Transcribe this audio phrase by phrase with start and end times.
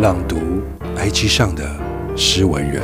[0.00, 0.62] 朗读
[0.96, 2.82] IG 上的诗文人。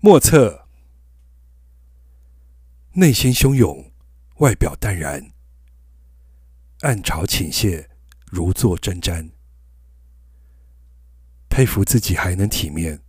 [0.00, 0.66] 莫测，
[2.92, 3.90] 内心汹涌，
[4.40, 5.32] 外表淡然，
[6.82, 7.88] 暗潮倾泻，
[8.26, 9.30] 如坐针毡。
[11.48, 13.00] 佩服自己还能体面，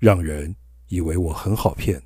[0.00, 0.56] 让人
[0.88, 2.02] 以为我很好骗。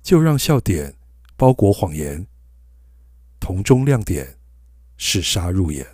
[0.00, 0.94] 就让笑点
[1.38, 2.26] 包裹谎言，
[3.38, 4.38] 瞳中亮点，
[4.96, 5.86] 是杀入眼。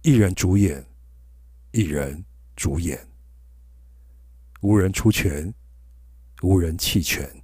[0.00, 0.86] 一人主演，
[1.70, 2.24] 一人
[2.56, 3.06] 主演，
[4.62, 5.52] 无人出拳，
[6.40, 7.42] 无人弃权。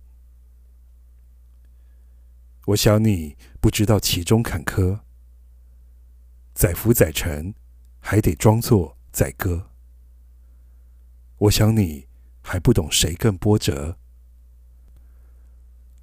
[2.64, 5.00] 我想你不知道其中坎坷，
[6.54, 7.54] 载浮载沉，
[7.98, 9.68] 还得装作载歌。
[11.36, 12.08] 我想你
[12.40, 13.99] 还不懂谁更波折。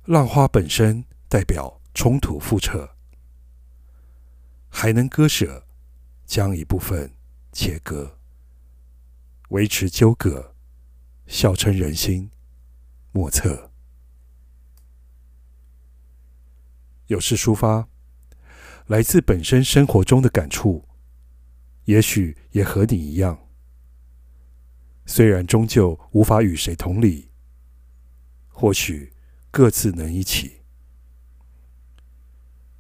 [0.08, 2.96] 浪花本身代表冲突覆辙，
[4.70, 5.68] 还能割舍，
[6.26, 7.12] 将一部分
[7.52, 8.18] 切割，
[9.50, 10.56] 维持纠葛，
[11.26, 12.32] 笑称人心
[13.12, 13.70] 莫测。
[17.08, 17.90] 有事抒发，
[18.86, 20.88] 来自本身生活中的感触，
[21.84, 23.38] 也许也和你一样。
[25.06, 27.30] 虽然终究无法与谁同理，
[28.48, 29.12] 或许。
[29.52, 30.62] 各自能一起。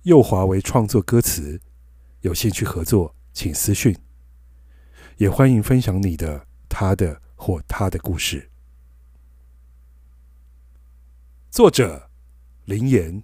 [0.03, 1.59] 右华为创作歌词，
[2.21, 3.97] 有兴趣合作，请私讯。
[5.17, 8.49] 也欢迎分享你的、他的或他的故事。
[11.49, 12.09] 作者：
[12.65, 13.23] 林岩。